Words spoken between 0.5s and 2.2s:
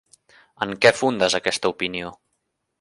En què fundes aquesta opinió?